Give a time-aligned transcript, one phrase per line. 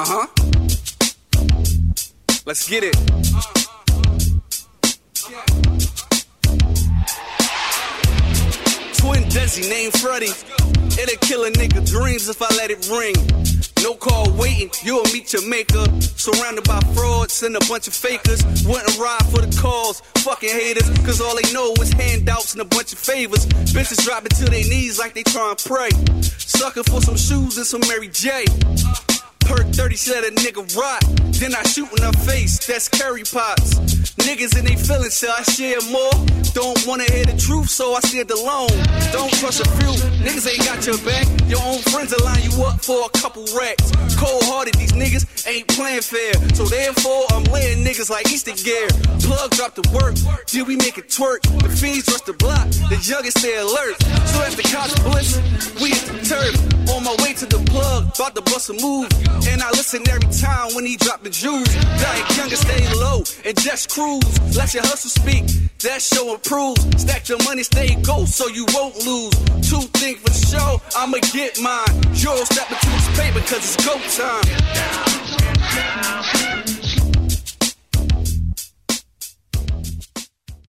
[0.00, 0.26] Uh huh.
[2.46, 2.94] Let's get it.
[8.94, 10.30] Twin Desi named Freddy.
[11.02, 13.16] It'll kill a nigga dreams if I let it ring.
[13.82, 15.84] No call waiting, you'll meet your maker.
[16.00, 18.44] Surrounded by frauds and a bunch of fakers.
[18.64, 20.88] Wouldn't ride for the cause, fucking haters.
[21.00, 23.46] Cause all they know is handouts and a bunch of favors.
[23.74, 25.90] Bitches dropping to their knees like they try and pray.
[26.22, 28.44] Sucker for some shoes and some Mary J.
[29.48, 31.00] Perk 30 said a nigga rot.
[31.40, 33.80] Then I shoot in her face, that's curry pots.
[34.28, 36.12] Niggas and they feelings, so I share more.
[36.52, 38.68] Don't wanna hear the truth, so I stand alone.
[39.10, 41.24] Don't trust a few, niggas ain't got your back.
[41.48, 43.88] Your own friends will line you up for a couple racks.
[44.20, 46.34] Cold hearted, these niggas ain't playing fair.
[46.52, 48.88] So therefore, I'm laying niggas like Easter gear.
[49.24, 50.12] Plug drop the work,
[50.44, 51.40] till we make it twerk.
[51.62, 53.96] The fiends rush the block, the youngest stay alert.
[54.28, 55.40] So as the cops blitz,
[55.80, 56.57] we hit the turf.
[57.08, 59.08] My way to the plug, about to bust a move.
[59.48, 61.64] And I listen every time when he drop the jewels.
[62.04, 64.28] Dying younger, stay low and just cruise.
[64.54, 65.44] Let your hustle speak,
[65.80, 66.84] that show improves.
[67.00, 69.32] Stack your money, stay gold so you won't lose.
[69.64, 71.96] Two things for sure, I'ma get mine.
[72.12, 74.44] Euro step into this paper cause it's go time.